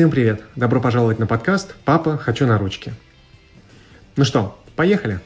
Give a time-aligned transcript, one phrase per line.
[0.00, 0.42] Всем привет!
[0.56, 2.94] Добро пожаловать на подкаст «Папа, хочу на ручки».
[4.16, 5.20] Ну что, поехали?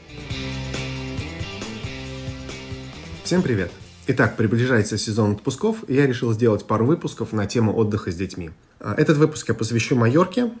[3.23, 3.71] Всем привет!
[4.07, 8.51] Итак, приближается сезон отпусков, и я решил сделать пару выпусков на тему отдыха с детьми.
[8.81, 10.51] А, этот выпуск я посвящу Майорке,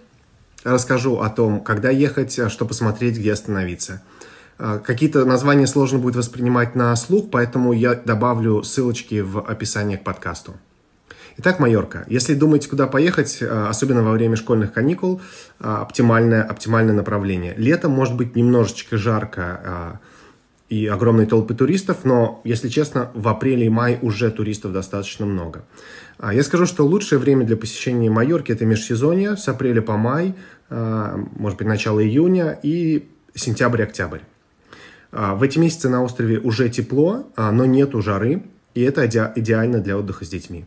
[0.63, 4.01] расскажу о том, когда ехать, что посмотреть, где остановиться.
[4.57, 10.05] А, какие-то названия сложно будет воспринимать на слух, поэтому я добавлю ссылочки в описании к
[10.05, 10.53] подкасту.
[11.37, 12.05] Итак, Майорка.
[12.07, 15.21] Если думаете, куда поехать, а, особенно во время школьных каникул,
[15.59, 17.53] оптимальное, оптимальное направление.
[17.57, 19.99] Летом может быть немножечко жарко,
[20.69, 25.63] и огромные толпы туристов, но, если честно, в апреле и мае уже туристов достаточно много.
[26.17, 30.33] А, я скажу, что лучшее время для посещения Майорки– это межсезонье, с апреля по май,
[30.69, 34.21] а, может быть, начало июня и сентябрь-октябрь.
[35.11, 38.43] А, в эти месяцы на острове уже тепло, но нету жары,
[38.73, 40.65] и это идеально для отдыха с детьми.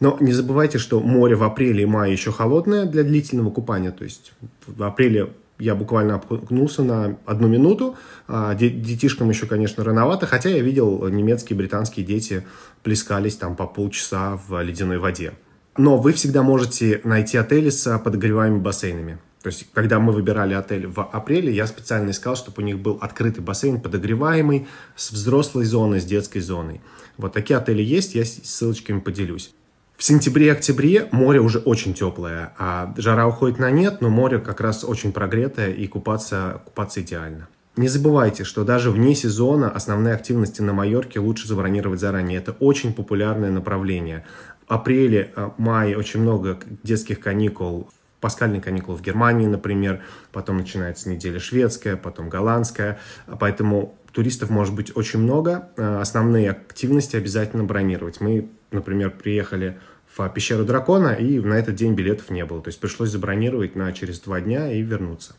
[0.00, 3.90] Но не забывайте, что море в апреле и мае еще холодное для длительного купания.
[3.90, 4.32] То есть
[4.66, 7.96] в апреле я буквально окунулся на одну минуту.
[8.28, 12.44] А, детишкам еще, конечно, рановато, хотя я видел немецкие, британские дети
[12.82, 15.32] плескались там по полчаса в ледяной воде.
[15.76, 19.18] Но вы всегда можете найти отели с подогреваемыми бассейнами.
[19.42, 22.98] То есть, когда мы выбирали отель в апреле, я специально искал, чтобы у них был
[23.00, 26.80] открытый бассейн, подогреваемый, с взрослой зоной, с детской зоной.
[27.16, 29.54] Вот такие отели есть, я ссылочками поделюсь.
[29.98, 34.84] В сентябре-октябре море уже очень теплое, а жара уходит на нет, но море как раз
[34.84, 37.48] очень прогретое и купаться, купаться идеально.
[37.76, 42.38] Не забывайте, что даже вне сезона основные активности на Майорке лучше забронировать заранее.
[42.38, 44.24] Это очень популярное направление.
[44.68, 50.02] В апреле, э, мае очень много детских каникул, паскальные каникулы в Германии, например,
[50.32, 52.98] потом начинается неделя шведская, потом голландская,
[53.38, 55.68] поэтому туристов может быть очень много.
[55.76, 58.20] Э, основные активности обязательно бронировать.
[58.20, 59.78] Мы, например, приехали
[60.16, 62.60] в пещеру дракона, и на этот день билетов не было.
[62.60, 65.36] То есть пришлось забронировать на через два дня и вернуться.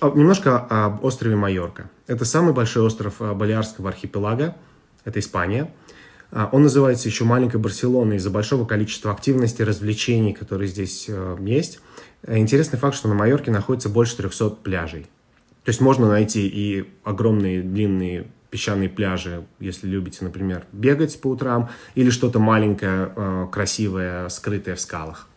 [0.00, 1.90] А, немножко об острове Майорка.
[2.06, 4.56] Это самый большой остров э, Балиарского архипелага.
[5.04, 5.72] Это Испания.
[6.30, 11.80] А, он называется еще маленькой Барселоной из-за большого количества активностей, развлечений, которые здесь э, есть.
[12.26, 15.06] Интересный факт, что на Майорке находится больше 300 пляжей.
[15.64, 21.70] То есть можно найти и огромные длинные песчаные пляжи, если любите, например, бегать по утрам,
[21.94, 25.28] или что-то маленькое, э, красивое, скрытое в скалах.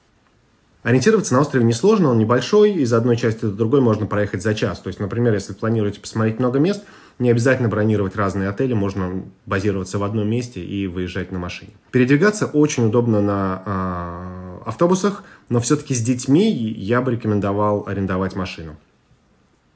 [0.84, 4.80] Ориентироваться на острове несложно, он небольшой, из одной части до другой можно проехать за час.
[4.80, 6.84] То есть, например, если планируете посмотреть много мест,
[7.20, 11.74] не обязательно бронировать разные отели, можно базироваться в одном месте и выезжать на машине.
[11.92, 18.78] Передвигаться очень удобно на э, автобусах, но все-таки с детьми я бы рекомендовал арендовать машину.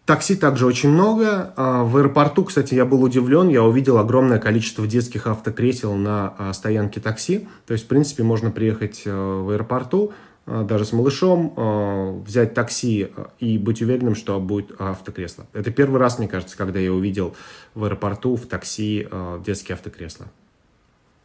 [0.05, 1.53] Такси также очень много.
[1.55, 3.47] А, в аэропорту, кстати, я был удивлен.
[3.47, 7.47] Я увидел огромное количество детских автокресел на а, стоянке такси.
[7.65, 10.11] То есть, в принципе, можно приехать э, в аэропорту,
[10.45, 13.09] даже с малышом, взять такси
[13.39, 15.47] и быть уверенным, что будет автокресло.
[15.53, 17.35] Это первый раз, мне кажется, когда я увидел
[17.73, 19.07] в аэропорту в такси
[19.45, 20.27] детские автокресла.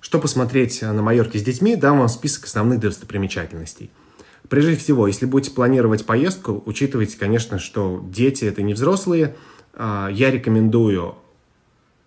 [0.01, 3.91] Что посмотреть на Майорке с детьми, дам вам список основных достопримечательностей–
[4.49, 9.37] Прежде всего, если будете планировать поездку, учитывайте, конечно, что дети это не взрослые.
[9.75, 11.17] А, я рекомендую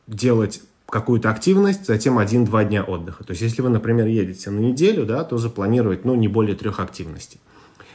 [0.08, 3.24] делать какую-то активность, затем один-два дня отдыха.
[3.24, 6.80] То есть, если вы, например, едете на неделю, да, то запланировать, ну, не более трех
[6.80, 7.40] активностей.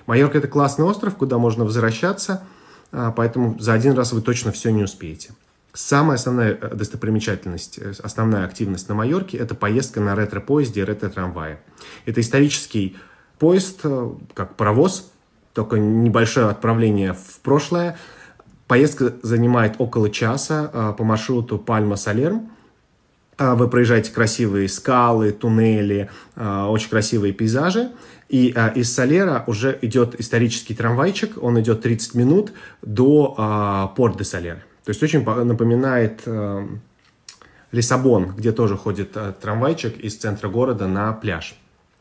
[0.07, 2.43] Майорка– это классный остров, куда можно возвращаться,
[2.93, 5.31] а, поэтому за один раз вы точно все не успеете.
[5.75, 11.59] Самая основная э, достопримечательность, э, основная активность на Майорке– это поездка на ретро-поезде и ретро-трамвае.
[12.07, 12.97] Это исторический
[13.39, 15.11] поезд, э, как паровоз,
[15.53, 17.99] только небольшое отправление в прошлое.
[18.67, 22.49] Поездка занимает около часа э, по маршруту Пальма-Салерм.
[23.39, 27.93] Э, вы проезжаете красивые скалы, туннели, очень красивые пейзажи.
[28.29, 32.53] И из Салера уже идет исторический трамвайчик, он идет 30 минут
[32.83, 34.57] до порт де Салер.
[34.85, 36.23] То есть очень напоминает
[37.71, 41.57] Лиссабон, где тоже ходит трамвайчик из центра города на пляж.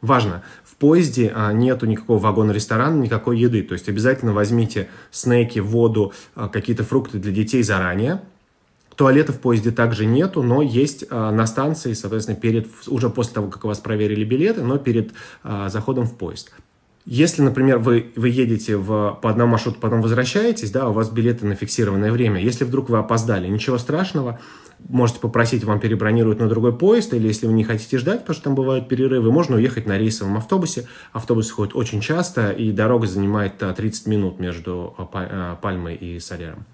[0.05, 3.63] Важно, в поезде а, нету никакого вагона-ресторана, никакой еды.
[3.63, 8.21] То есть обязательно возьмите снеки, воду, а, какие-то фрукты для детей заранее.
[8.95, 13.47] Туалета в поезде также нету, но есть а, на станции, соответственно, перед, уже после того,
[13.49, 15.11] как у вас проверили билеты, но перед
[15.43, 16.51] а, заходом в поезд.
[17.05, 21.45] Если, например, вы, вы едете в, по одному маршруту, потом возвращаетесь, да, у вас билеты
[21.45, 22.41] на фиксированное время.
[22.41, 24.39] Если вдруг вы опоздали, ничего страшного,
[24.89, 28.43] можете попросить, вам перебронировать на другой поезд, или если вы не хотите ждать, потому что
[28.45, 30.87] там бывают перерывы, можно уехать на рейсовом автобусе.
[31.13, 36.65] Автобус ходит очень часто, и дорога занимает 30 минут между а, а, Пальмой и Солером.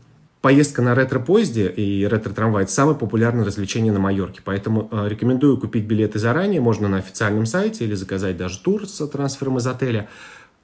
[0.41, 5.85] Поездка на ретро-поезде и ретро-трамвай– это самое популярное развлечение на Майорке, поэтому э, рекомендую купить
[5.85, 10.09] билеты заранее, можно на официальном сайте или заказать даже тур с трансфером из отеля.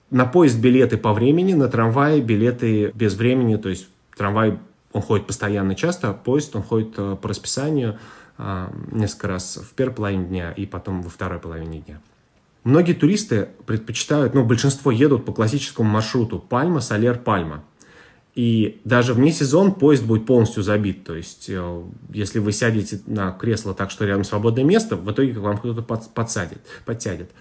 [0.09, 3.88] На поезд билеты по времени, на трамвай билеты без времени, то есть
[4.18, 4.57] трамвай
[4.94, 8.00] он ходит постоянно часто, а поезд он ходит э, по расписанию
[8.39, 12.01] э, несколько раз в первой половине дня и потом во второй половине дня.
[12.63, 17.63] Многие туристы предпочитают, ну, большинство едут по классическому маршруту Пальма, Солер, Пальма.
[18.38, 21.04] И даже вне сезон поезд будет полностью забит.
[21.04, 21.81] То есть, э,
[22.13, 26.60] если вы сядете на кресло так, что рядом свободное место, в итоге вам кто-то подсадит,
[26.86, 27.31] подтянет.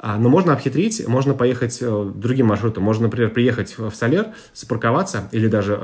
[0.00, 2.82] А, но можно обхитрить, можно поехать другим маршрутом.
[2.82, 5.76] Можно, например, приехать в Солер, запарковаться или даже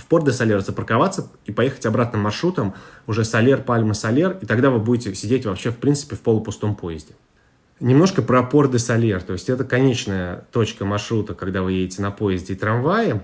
[0.00, 2.74] в порт де Солер запарковаться и поехать обратным маршрутом,
[3.06, 7.12] уже Солер, Пальма, Солер, и тогда вы будете сидеть вообще, в принципе, в полупустом поезде.
[7.80, 12.10] Немножко про порт де Солер, то есть это конечная точка маршрута, когда вы едете на
[12.10, 13.22] поезде и трамвае.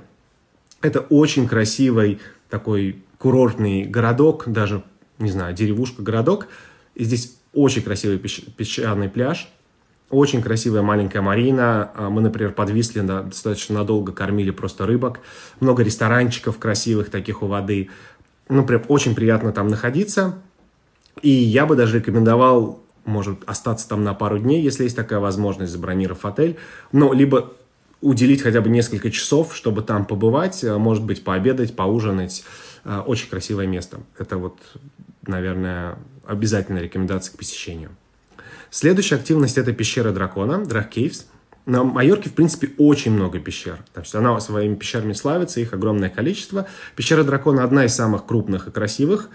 [0.81, 4.83] Это очень красивый такой курортный городок, даже,
[5.19, 6.49] не знаю, деревушка-городок.
[6.95, 9.49] И здесь очень красивый песчаный пляж,
[10.09, 11.91] очень красивая маленькая марина.
[11.95, 15.21] А, мы, например, подвисли, да, достаточно надолго кормили просто рыбок.
[15.61, 17.91] Много ресторанчиков красивых таких у воды.
[18.49, 20.39] Ну, прям очень приятно там находиться.
[21.23, 25.73] И я бы даже рекомендовал, может, остаться там на пару дней, если есть такая возможность,
[25.73, 26.59] забронировав отель.
[26.93, 27.53] Но либо
[28.01, 32.45] уделить хотя бы несколько часов, чтобы там побывать, а, может быть, пообедать, поужинать.
[32.85, 33.99] А, очень красивое место.
[34.19, 34.59] Это вот,
[35.27, 37.91] наверное, обязательная рекомендация к посещению.
[38.71, 41.25] Следующая активность– это пещера дракона, Caves.
[41.65, 43.79] На Майорке, в принципе, очень много пещер.
[43.93, 46.69] То есть она своими пещерами славится, их огромное количество.
[46.95, 49.31] Пещера дракона– одна из самых крупных и красивых.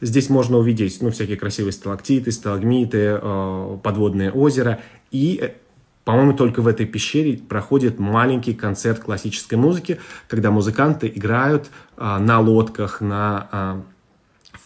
[0.00, 4.80] Здесь можно увидеть ну, всякие красивые сталактиты, сталагмиты, э, подводное озеро.
[5.10, 5.50] И, э,
[6.04, 9.98] по-моему, только в этой пещере проходит маленький концерт классической музыки,
[10.28, 13.80] когда музыканты играют э, на лодках, на, э,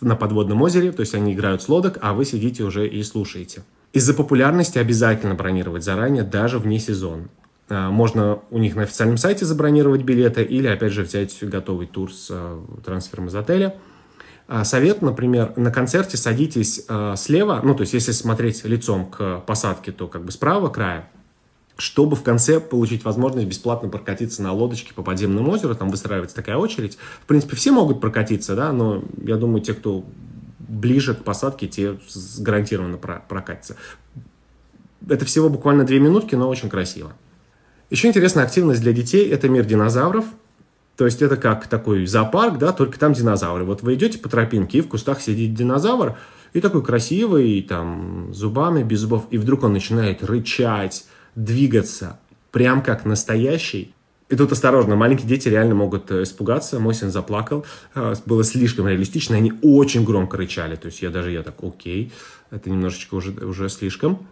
[0.00, 0.92] на подводном озере.
[0.92, 3.62] То есть они играют с лодок, а вы сидите уже и слушаете.
[3.92, 7.28] Из-за популярности обязательно бронировать заранее, даже вне сезона.
[7.68, 12.12] А, можно у них на официальном сайте забронировать билеты или, опять же, взять готовый тур
[12.12, 12.30] с
[12.84, 13.76] трансфером из отеля.
[14.52, 16.84] А, совет, например, на концерте садитесь
[17.16, 21.08] слева, ну, то есть, если смотреть лицом к посадке, то как бы справа края,
[21.76, 26.56] чтобы в конце получить возможность бесплатно прокатиться на лодочке по подземному озеру, там выстраивается такая
[26.56, 26.98] очередь.
[27.22, 30.04] В принципе, все могут прокатиться, да, но я думаю, те, кто
[30.58, 32.00] ближе к посадке те
[32.40, 33.76] гарантированно прокатятся.
[35.08, 37.12] Это всего буквально две минутки, но очень красиво.
[37.88, 40.24] Еще интересная активность для детей– это мир динозавров.
[41.00, 43.64] То есть это как такой зоопарк, да, только там динозавры.
[43.64, 46.18] Вот вы идете по тропинке, и в кустах сидит динозавр,
[46.52, 52.20] и такой красивый, там, зубами, без зубов, и вдруг он начинает рычать, двигаться,
[52.50, 53.94] прям как настоящий.
[54.28, 56.78] И тут осторожно, маленькие дети реально могут э, испугаться.
[56.78, 57.64] Мой сын заплакал.
[57.94, 59.36] Э, было слишком реалистично.
[59.36, 60.76] Они очень громко рычали.
[60.76, 62.12] То есть я даже я так, окей,
[62.50, 64.26] это немножечко уже, уже слишком.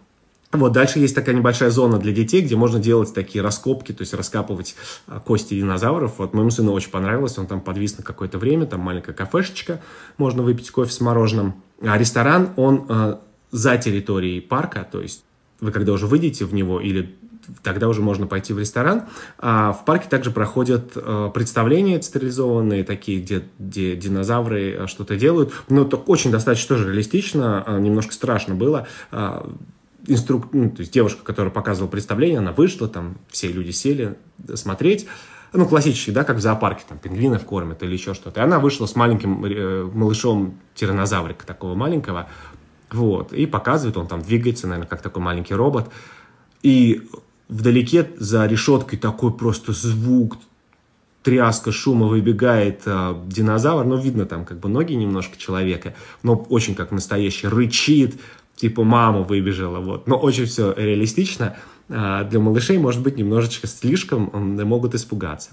[0.51, 4.15] Вот дальше есть такая небольшая зона для детей, где можно делать такие раскопки, то есть
[4.15, 4.75] раскапывать
[5.07, 6.13] э, кости динозавров.
[6.17, 9.79] Вот моему сыну очень понравилось, он там подвис на какое-то время, там маленькая кафешечка,
[10.17, 11.61] можно выпить кофе с мороженым.
[11.81, 13.17] А ресторан, он э,
[13.51, 15.23] за территорией парка, то есть
[15.59, 17.15] вы когда уже выйдете в него или
[17.63, 19.03] тогда уже можно пойти в ресторан.
[19.37, 25.53] А в парке также проходят э, представления стерилизованные, такие, где, где динозавры э, что-то делают.
[25.67, 28.87] Но это очень достаточно тоже реалистично, э, немножко страшно было.
[30.07, 30.53] Инструк...
[30.53, 34.17] Ну, то есть девушка, которая показывала представление, она вышла, там все люди сели
[34.55, 35.07] смотреть
[35.51, 38.39] ну, классический, да, как в зоопарке, там, пингвинов кормят или еще что-то.
[38.39, 42.29] И она вышла с маленьким э, малышом тиранозаврика такого маленького,
[42.91, 45.89] вот, и показывает, он там двигается, наверное, как такой маленький робот.
[46.61, 47.07] И
[47.49, 50.37] Вдалеке за решеткой такой просто звук,
[51.23, 56.75] тряска, шума выбегает э, динозавр, но видно там как бы ноги немножко человека, но очень
[56.75, 58.19] как настоящий, рычит,
[58.59, 60.07] типа мама выбежала, вот.
[60.07, 61.55] Но очень все реалистично.
[61.89, 65.51] Э, для малышей может быть немножечко слишком, э, могут испугаться.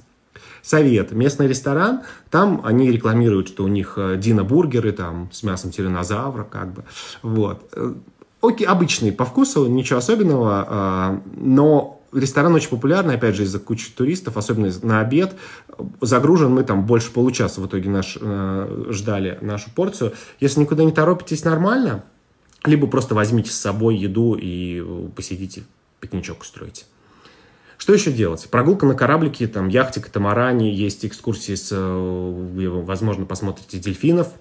[0.62, 1.12] Совет.
[1.12, 6.72] Местный ресторан, там они рекламируют, что у них э, динобургеры там с мясом тиранозавра, как
[6.72, 6.84] бы,
[7.22, 7.72] вот
[8.40, 13.90] окей, обычный по вкусу, ничего особенного, а, но ресторан очень популярный, опять же, из-за кучи
[13.90, 15.34] туристов, особенно на обед.
[16.00, 20.12] Загружен мы там больше получаса в итоге наш, э, ждали нашу порцию.
[20.40, 22.04] Если никуда не торопитесь нормально,
[22.68, 25.64] либо просто возьмите с собой еду и посидите,
[26.00, 26.84] пикничок устроите.
[27.78, 28.48] Что еще делать?
[28.50, 34.32] Прогулка на кораблике, там, яхте, катамаране, есть экскурсии, с, э, возможно, посмотрите дельфинов–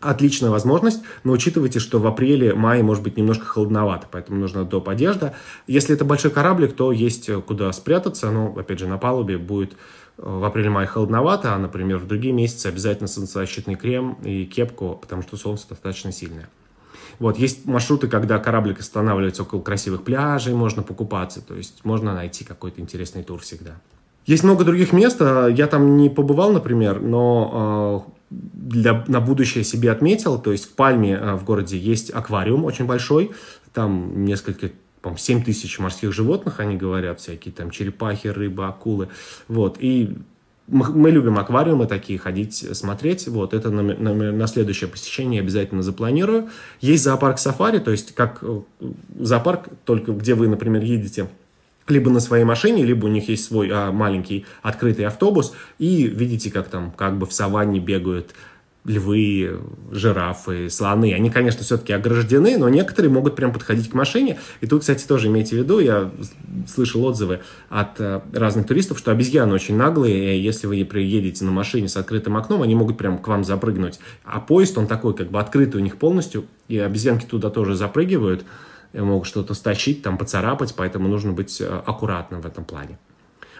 [0.00, 4.88] отличная возможность, но учитывайте, что в апреле-мае может быть немножко холодновато, поэтому нужна доп.
[4.88, 5.34] одежда.
[5.66, 9.72] Если это большой кораблик, то есть э, куда спрятаться, но, опять же, на палубе будет
[9.72, 9.76] э,
[10.16, 15.36] в апреле-мае холодновато, а, например, в другие месяцы обязательно солнцезащитный крем и кепку, потому что
[15.36, 16.48] солнце достаточно сильное.
[17.18, 22.44] Вот, есть маршруты, когда кораблик останавливается около красивых пляжей, можно покупаться, то есть можно найти
[22.44, 23.72] какой-то интересный тур всегда.
[24.26, 29.64] Есть много других мест, а, я там не побывал, например, но а, для, на будущее
[29.64, 33.32] себе отметил, то есть в Пальме а, в городе есть аквариум очень большой,
[33.72, 34.70] там несколько
[35.02, 39.08] по 7 тысяч морских животных, они говорят, всякие там черепахи, рыбы, акулы,
[39.48, 40.16] вот, и
[40.70, 43.28] мы, любим аквариумы такие, ходить, смотреть.
[43.28, 46.48] Вот, это на, на, на следующее посещение обязательно запланирую.
[46.80, 48.60] Есть зоопарк сафари, то есть как э,
[49.18, 51.28] зоопарк, только где вы, например, едете
[51.88, 56.50] либо на своей машине, либо у них есть свой а, маленький открытый автобус, и видите,
[56.50, 58.32] как там как бы в саванне бегают
[58.84, 59.60] львы,
[59.90, 64.38] жирафы, слоны, они, конечно, все-таки ограждены, но некоторые могут прям подходить к машине.
[64.60, 66.10] И тут, кстати, тоже имейте в виду, я
[66.66, 71.50] слышал отзывы от э, разных туристов, что обезьяны очень наглые, и если вы приедете на
[71.50, 74.00] машине с открытым окном, они могут прям к вам запрыгнуть.
[74.24, 78.44] А поезд, он такой, как бы открытый у них полностью, и обезьянки туда тоже запрыгивают,
[78.94, 82.98] могут что-то стащить, там поцарапать, поэтому нужно быть э, аккуратным в этом плане.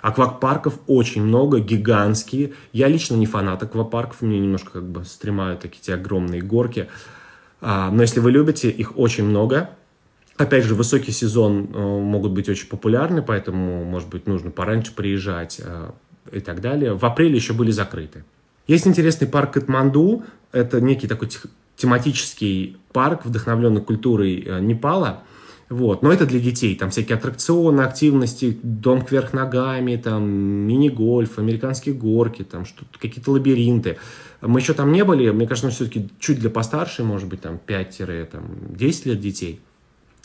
[0.03, 2.53] Аквапарков очень много, гигантские.
[2.73, 6.89] Я лично не фанат аквапарков, мне немножко как бы стремают такие те огромные горки.
[7.61, 9.71] А, но если вы любите, их очень много.
[10.37, 15.61] Опять же, высокий сезон э, могут быть очень популярны, поэтому, может быть, нужно пораньше приезжать
[15.63, 15.91] э,
[16.33, 16.95] и так далее.
[16.95, 18.25] В апреле еще были закрыты.
[18.67, 20.25] Есть интересный парк Катманду.
[20.53, 21.29] Это некий такой
[21.77, 25.25] тематический парк, вдохновленный культурой э, Непала.
[25.71, 26.03] Вот.
[26.03, 26.75] Но это для детей.
[26.75, 32.65] Там всякие аттракционы, активности, дом кверх ногами, там мини-гольф, американские горки, там
[32.99, 33.97] какие-то лабиринты.
[34.41, 35.31] Мы еще там не были.
[35.31, 39.61] Мне кажется, все-таки чуть для постарше, может быть, там 5-10 лет детей.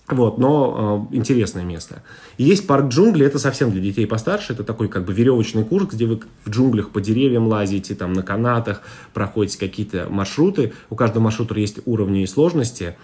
[0.08, 2.04] Вот, но э, интересное место.
[2.38, 6.06] Есть парк джунглей, это совсем для детей постарше, это такой как бы веревочный курс, где
[6.06, 8.84] вы в джунглях по деревьям лазите, там на канатах,
[9.16, 10.74] проходите какие-то маршруты.
[10.92, 12.96] У каждого маршрута есть уровни и сложности.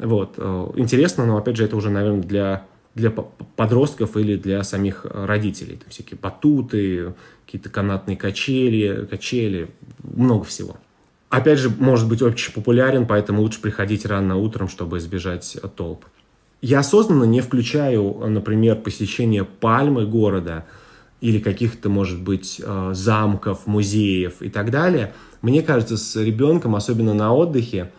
[0.00, 0.34] Вот.
[0.38, 5.76] Э, интересно, но, опять же, это уже, наверное, для, для подростков или для самих родителей.
[5.76, 7.14] Там всякие батуты,
[7.44, 9.70] какие-то канатные качели, качели,
[10.02, 10.76] много всего.
[11.28, 16.04] Опять же, может быть очень популярен, поэтому лучше приходить рано утром, чтобы избежать толп.
[16.62, 20.66] Я осознанно не включаю, например, посещение пальмы города
[21.20, 25.12] или каких-то, может быть, э, замков, музеев и так далее.
[25.42, 27.92] Мне кажется, с ребенком, особенно на отдыхе,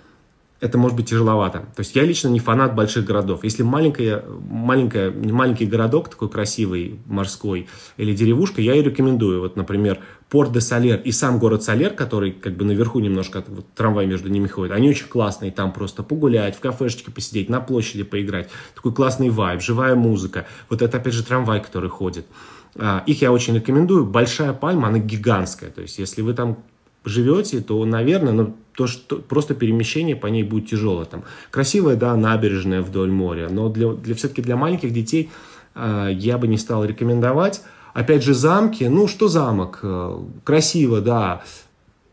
[0.61, 1.59] это может быть тяжеловато.
[1.75, 3.43] То есть я лично не фанат больших городов.
[3.43, 9.41] Если маленькая, маленькая, маленький городок такой красивый, морской, или деревушка, я и рекомендую.
[9.41, 9.99] Вот, например,
[10.29, 14.29] Порт де Салер и сам город Салер, который как бы наверху немножко, вот, трамвай между
[14.29, 15.51] ними ходит, они очень классные.
[15.51, 18.49] Там просто погулять, в кафешечке посидеть, на площади поиграть.
[18.75, 20.45] Такой классный вайб, живая музыка.
[20.69, 22.27] Вот это, опять же, трамвай, который ходит.
[22.75, 24.05] А, их я очень рекомендую.
[24.05, 25.71] Большая пальма, она гигантская.
[25.71, 26.59] То есть, если вы там
[27.05, 31.03] живете, то, наверное, ну, то, что просто перемещение по ней будет тяжело.
[31.05, 35.29] Там красивая, да, набережная вдоль моря, но для, для все-таки для маленьких детей
[35.75, 37.62] э, я бы не стал рекомендовать.
[37.93, 39.79] Опять же, замки, ну, что замок?
[39.84, 41.43] Э, красиво, да.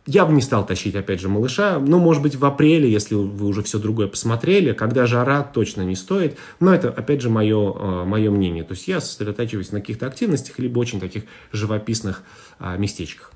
[0.07, 1.79] Я бы не стал тащить, опять же, малыша.
[1.79, 4.73] Ну, может быть, в апреле, если вы уже все другое посмотрели.
[4.73, 6.39] Когда жара, точно не стоит.
[6.61, 8.65] Но это, опять же, мое, э, мое мнение.
[8.65, 12.23] То есть я сосредотачиваюсь на каких-то активностях, либо очень таких живописных
[12.59, 13.33] э, местечках.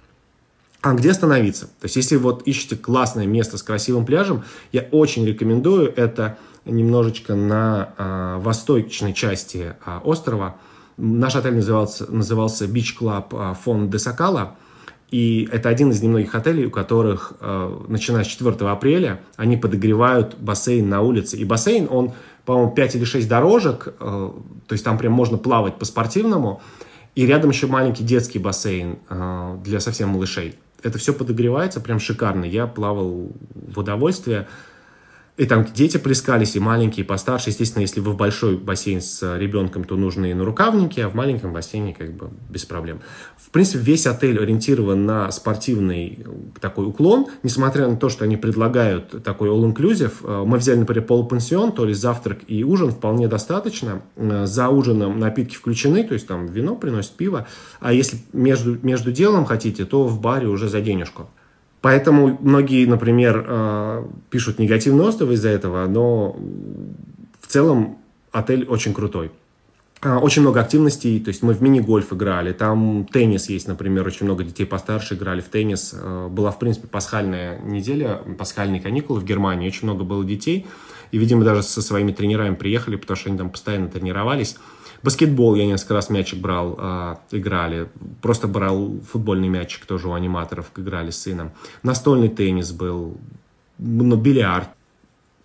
[0.82, 1.66] А где остановиться?
[1.66, 7.36] То есть, если вот ищете классное место с красивым пляжем, я очень рекомендую это немножечко
[7.36, 10.56] на а, восточной части а, острова.
[10.96, 14.56] Наш отель назывался, назывался Beach Club а, Фон де Сакала.
[15.12, 20.36] И это один из немногих отелей, у которых, а, начиная с 4 апреля, они подогревают
[20.36, 21.36] бассейн на улице.
[21.36, 22.12] И бассейн, он,
[22.44, 24.34] по-моему, 5 или 6 дорожек, а,
[24.66, 26.60] то есть там прям можно плавать по-спортивному.
[27.14, 32.44] И рядом еще маленький детский бассейн а, для совсем малышей это все подогревается прям шикарно.
[32.44, 34.48] Я плавал в удовольствие.
[35.38, 37.48] И там дети плескались, и маленькие, и постарше.
[37.50, 41.54] Естественно, если вы в большой бассейн с ребенком, то нужны и нарукавники, а в маленьком
[41.54, 43.00] бассейне как бы без проблем.
[43.38, 46.26] В принципе, весь отель ориентирован на спортивный
[46.60, 47.28] такой уклон.
[47.42, 52.00] Несмотря на то, что они предлагают такой all-inclusive, э, мы взяли, например, полупансион, то есть
[52.00, 54.02] завтрак и ужин вполне достаточно.
[54.16, 57.46] Э, за ужином напитки включены, то есть там вино приносит, пиво.
[57.80, 61.30] А если между, между делом хотите, то в баре уже за денежку.
[61.82, 66.36] Поэтому многие, например, э, пишут негативные отзывы из-за этого, но
[67.40, 67.98] в целом
[68.30, 69.32] отель очень крутой.
[70.00, 74.26] А, очень много активностей, то есть мы в мини-гольф играли, там теннис есть, например, очень
[74.26, 75.92] много детей постарше играли в теннис.
[75.94, 80.66] Э, была, в принципе, пасхальная неделя, пасхальные каникулы в Германии, очень много было детей.
[81.10, 84.56] И, видимо, даже со своими тренерами приехали, потому что они там постоянно тренировались.
[85.02, 87.88] Баскетбол я несколько раз мячик брал, э, играли.
[88.20, 91.50] Просто брал футбольный мячик тоже у аниматоров, играли с сыном.
[91.82, 93.16] Настольный теннис был,
[93.78, 94.68] ну, бильярд.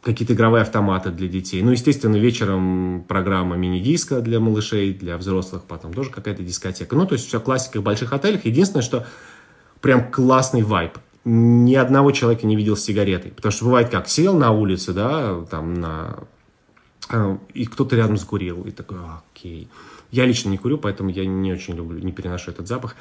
[0.03, 1.61] какие-то игровые автоматы для детей.
[1.61, 6.95] Ну, естественно, вечером программа мини-диска для малышей, для взрослых, потом тоже какая-то дискотека.
[6.95, 8.45] Ну, то есть все классика в больших отелях.
[8.45, 9.05] Единственное, что
[9.81, 10.93] прям классный вайб.
[11.25, 13.31] Ни одного человека не видел с сигаретой.
[13.31, 16.19] Потому что бывает как, сел на улице, да, там на...
[17.53, 18.63] И кто-то рядом закурил.
[18.63, 18.97] И такой,
[19.33, 19.67] окей.
[20.11, 22.95] Я лично не курю, поэтому я не очень люблю, не переношу этот запах.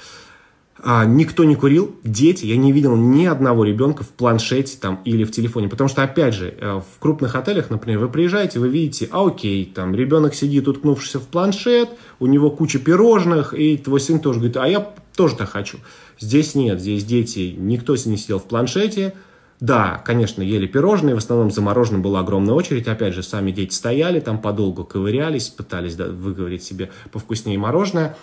[0.79, 5.25] А, никто не курил, дети, я не видел ни одного ребенка в планшете там или
[5.25, 9.09] в телефоне, потому что, опять же, э, в крупных отелях, например, вы приезжаете, вы видите,
[9.11, 14.21] а окей, там ребенок сидит, уткнувшийся в планшет, у него куча пирожных, и твой сын
[14.21, 15.79] тоже говорит, а я тоже так хочу.
[16.21, 19.15] Здесь нет, здесь дети, никто не сидел в планшете,
[19.61, 22.89] да, конечно, ели пирожные, в основном за мороженым была огромная очередь.
[22.89, 28.17] Опять же, сами дети стояли там подолгу, ковырялись, пытались да, выговорить себе повкуснее мороженое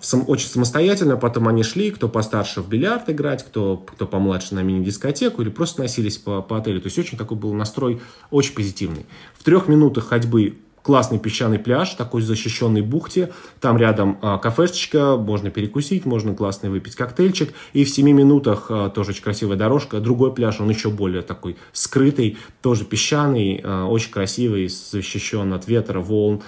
[0.00, 4.62] сам, очень самостоятельно, потом они шли, кто постарше в бильярд играть, кто, кто помладше на
[4.62, 6.80] мини-дискотеку или просто носились по, по отелю.
[6.80, 9.06] То есть очень такой был настрой очень позитивный.
[9.34, 13.30] В трех минутах ходьбы классный песчаный пляж, такой защищенный бухте.
[13.60, 17.52] Там рядом а, кафешечка, можно перекусить, можно классно выпить коктейльчик.
[17.74, 20.00] И в 7 минутах а, тоже очень красивая дорожка.
[20.00, 26.00] Другой пляж, он еще более такой скрытый, тоже песчаный, а, очень красивый, защищен от ветра,
[26.00, 26.40] волн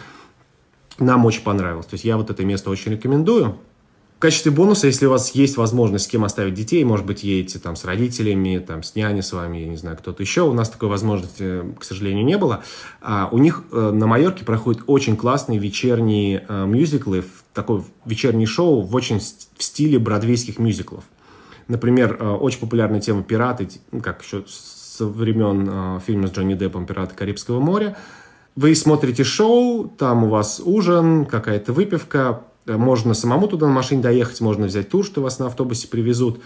[0.99, 1.85] нам очень понравилось.
[1.85, 3.59] То есть я вот это место очень рекомендую.
[4.21, 7.59] В качестве бонуса, если у вас есть возможность с кем оставить детей, может быть, едете
[7.59, 10.69] там с родителями, там с няней с вами, я не знаю, кто-то еще, у нас
[10.69, 12.63] такой возможности, к сожалению, не было.
[13.01, 17.25] А у них э, на Майорке проходят очень классные вечерние э, мюзиклы,
[17.55, 21.05] такое вечернее шоу в очень в стиле бродвейских мюзиклов.
[21.69, 26.53] Например, э, очень популярная тема «Пираты», ну, как еще со времен э, фильма с Джонни
[26.53, 27.97] Деппом «Пираты Карибского моря»,
[28.55, 34.41] вы смотрите шоу, там у вас ужин, какая-то выпивка, можно самому туда на машине доехать,
[34.41, 36.41] можно взять тур, что вас на автобусе привезут.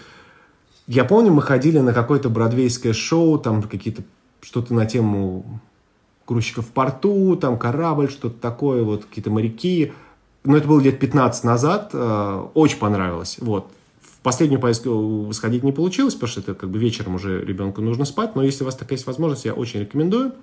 [0.87, 4.03] Я помню, мы ходили на какое-то бродвейское шоу, там какие-то
[4.41, 5.59] что-то на тему
[6.27, 9.93] грузчиков в порту, там корабль, что-то такое, вот какие-то моряки.
[10.43, 13.37] Но это было лет 15 назад, э, очень понравилось.
[13.39, 13.71] Вот.
[13.99, 18.05] В последнюю поездку сходить не получилось, потому что это как бы вечером уже ребенку нужно
[18.05, 20.33] спать, но если у вас такая есть возможность, я очень рекомендую.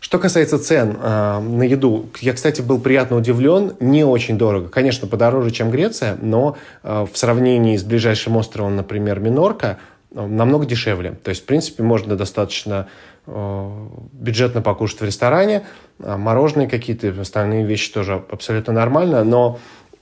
[0.00, 4.68] Что касается цен э, на еду, я, кстати, был приятно удивлен, не очень дорого.
[4.68, 9.78] Конечно, подороже, чем Греция, но э, в сравнении с ближайшим островом, например, Минорка,
[10.12, 11.12] э, намного дешевле.
[11.22, 12.86] То есть, в принципе, можно достаточно
[13.26, 13.70] э,
[14.12, 15.64] бюджетно покушать в ресторане,
[15.98, 19.58] э, мороженые какие-то, остальные вещи тоже абсолютно нормально, но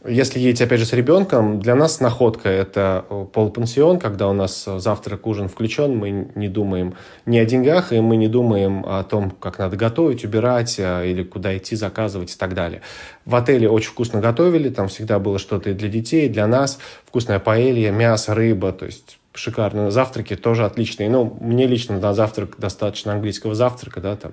[0.09, 4.64] если едете, опять же, с ребенком, для нас находка– это э, полупансион, когда у нас
[4.66, 9.03] э, завтрак, ужин включен, мы не думаем ни о деньгах, и мы не думаем о
[9.05, 12.83] том, как надо готовить, убирать, э, или куда идти, заказывать и так далее.
[13.25, 16.79] В отеле очень вкусно готовили, там всегда было что-то и для детей, и для нас.
[17.05, 19.90] Вкусная паэлья, мясо, рыба, то есть шикарно.
[19.90, 21.11] Завтраки тоже отличные.
[21.11, 24.33] Ну, мне лично на завтрак достаточно английского завтрака, да, там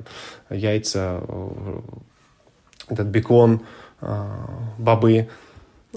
[0.50, 1.22] яйца,
[2.90, 3.62] этот бекон,
[4.78, 5.30] бобы–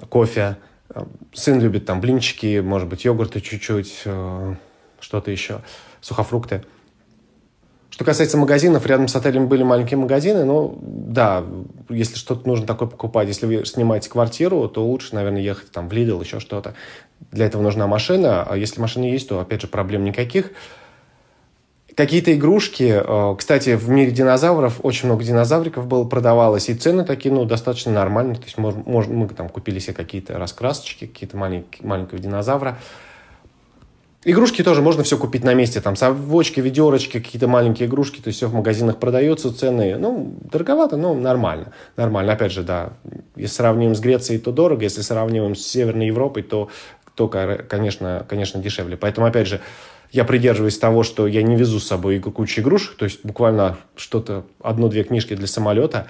[0.08, 0.56] кофе.
[1.32, 4.54] Сын любит там блинчики, может быть, йогурты чуть-чуть, э,
[5.00, 5.62] что-то еще,
[6.00, 6.64] сухофрукты.
[7.90, 11.44] Что касается магазинов, рядом с отелем были маленькие магазины, но да,
[11.88, 15.92] если что-то нужно такое покупать, если вы снимаете квартиру, то лучше, наверное, ехать там в
[15.92, 16.74] Lidl, еще что-то.
[17.32, 20.50] Для этого нужна машина, а если машина есть, то, опять же, проблем никаких.
[21.96, 27.32] Какие-то игрушки, э, кстати, в мире динозавров очень много динозавриков было продавалось, и цены такие,
[27.32, 28.36] ну, достаточно нормальные.
[28.36, 32.76] То есть можно, мы там купили себе какие-то раскрасочки, какие-то маленькие, маленького динозавра.
[34.24, 38.38] Игрушки тоже можно все купить на месте, там совочки, ведерочки, какие-то маленькие игрушки, то есть
[38.38, 42.32] все в магазинах продается, цены, ну, дороговато, но нормально, нормально.
[42.32, 42.92] Опять же, да,
[43.36, 46.68] если сравниваем с Грецией, то дорого, если сравниваем с Северной Европой, то,
[47.14, 48.98] то конечно, конечно, дешевле.
[48.98, 49.62] Поэтому, опять же,
[50.16, 54.46] я придерживаюсь того, что я не везу с собой кучу игрушек, то есть буквально что-то,
[54.62, 56.06] одну-две книжки для самолета,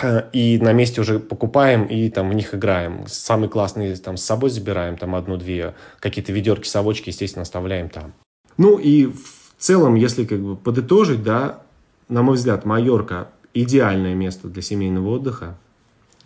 [0.00, 3.04] э, и на месте уже покупаем и там в них играем.
[3.06, 8.12] Самые классные там с собой забираем, там одну-две, какие-то ведерки, совочки, естественно, оставляем там.
[8.56, 11.62] Ну и в целом, если как бы подытожить, да,
[12.08, 15.56] на мой взгляд, Майорка идеальное место для семейного отдыха.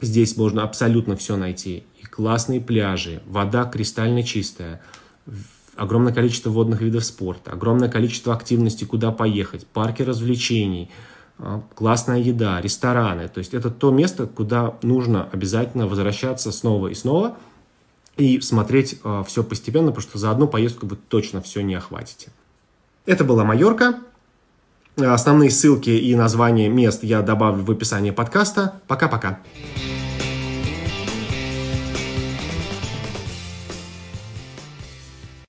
[0.01, 1.85] Здесь можно абсолютно все найти.
[2.01, 4.81] И классные пляжи, вода кристально чистая,
[5.77, 10.91] огромное количество водных видов спорта, огромное количество активностей, куда поехать, парки развлечений,
[11.39, 13.29] а, классная еда, рестораны.
[13.29, 17.37] То есть это то место, куда нужно обязательно возвращаться снова и снова
[18.17, 22.31] и смотреть а, все постепенно, потому что за одну поездку вы точно все не охватите.
[23.07, 23.97] Это была Майорка.
[24.97, 28.81] Основные ссылки и названия мест я добавлю в описании подкаста.
[28.87, 29.41] Пока-пока.